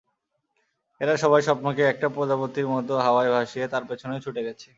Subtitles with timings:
[1.01, 4.67] এরা সবাই স্বপ্নকে একটা প্রজাপতির মতো হাওয়ায় ভাসিয়ে তার পেছনে ছুটে গেছে।